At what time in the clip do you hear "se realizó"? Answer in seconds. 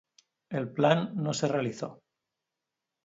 1.33-2.01